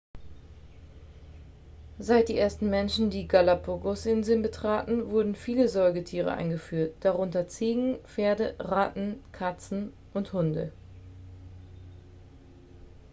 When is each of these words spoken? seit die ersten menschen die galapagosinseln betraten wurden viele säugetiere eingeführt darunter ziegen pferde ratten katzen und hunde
seit 1.99 2.27
die 2.27 2.35
ersten 2.39 2.71
menschen 2.71 3.11
die 3.11 3.27
galapagosinseln 3.27 4.41
betraten 4.41 5.11
wurden 5.11 5.35
viele 5.35 5.67
säugetiere 5.67 6.31
eingeführt 6.31 6.95
darunter 7.01 7.47
ziegen 7.47 7.99
pferde 8.07 8.55
ratten 8.57 9.23
katzen 9.31 9.93
und 10.15 10.33
hunde 10.33 10.71